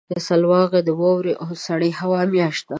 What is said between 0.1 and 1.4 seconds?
سلواغه د واورې